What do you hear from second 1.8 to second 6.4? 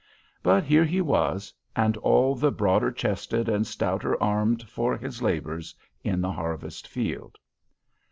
all the broader chested and stouter armed for his labors in the